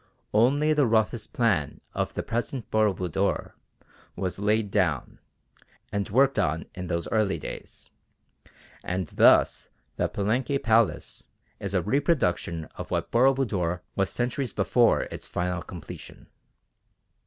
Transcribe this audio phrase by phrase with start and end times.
[0.33, 3.51] Only the roughest plan of the present Boro Budor
[4.15, 5.19] was laid down
[5.93, 7.91] and worked on in those early days,
[8.83, 11.27] and thus the Palenque Palace
[11.59, 16.25] is a reproduction of what Boro Budor was centuries before its final completion.